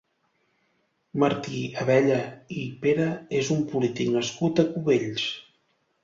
Martí 1.23 1.59
Abella 1.83 2.17
i 2.61 2.63
Pere 2.85 3.05
és 3.41 3.51
un 3.57 3.61
polític 3.73 4.09
nascut 4.15 4.63
a 4.63 4.67
Cubells. 4.71 5.27